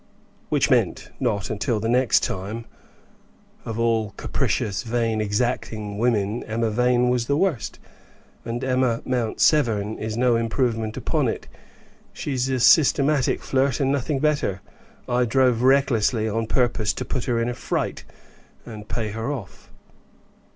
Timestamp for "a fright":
17.47-18.03